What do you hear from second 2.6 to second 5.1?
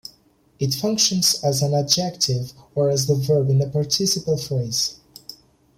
or as the verb in a participial phrase.